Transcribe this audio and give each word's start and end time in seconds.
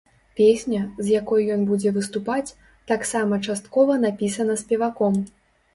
Песня, 0.37 0.79
з 1.07 1.13
якой 1.21 1.45
ён 1.55 1.61
будзе 1.73 1.91
выступаць, 1.99 2.55
таксама 2.93 3.41
часткова 3.47 4.03
напісана 4.09 4.53
спеваком. 4.65 5.25